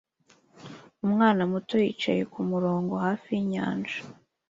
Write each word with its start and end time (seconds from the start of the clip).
Umwana 1.05 1.41
muto 1.51 1.73
wicaye 1.81 2.23
kumurongo 2.33 2.93
hafi 3.05 3.27
yinyanja 3.37 3.95